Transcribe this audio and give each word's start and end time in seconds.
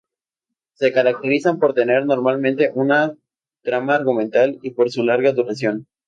Se 0.73 0.91
caracterizan 0.91 1.59
por 1.59 1.75
tener 1.75 2.07
normalmente 2.07 2.71
una 2.73 3.15
trama 3.63 3.93
argumental 3.93 4.57
y 4.63 4.71
por 4.71 4.89
su 4.89 5.03
larga 5.03 5.31
duración. 5.31 5.85